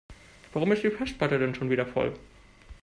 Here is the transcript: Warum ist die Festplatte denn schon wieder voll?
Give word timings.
Warum 0.53 0.71
ist 0.71 0.81
die 0.83 0.89
Festplatte 0.89 1.37
denn 1.37 1.53
schon 1.53 1.69
wieder 1.69 1.85
voll? 1.85 2.17